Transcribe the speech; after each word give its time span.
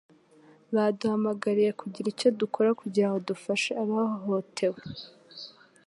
Baduhamagariye 0.75 1.71
kugira 1.81 2.07
icyo 2.13 2.27
dukora 2.39 2.69
kugirango 2.81 3.17
dufashe 3.29 3.71
abahohotewe. 3.83 4.79